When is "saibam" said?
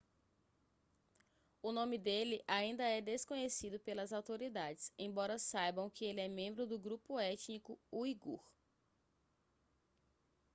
5.37-5.91